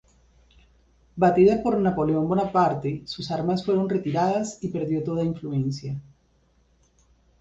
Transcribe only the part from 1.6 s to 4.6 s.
por Napoleón Bonaparte, sus armas fueron retiradas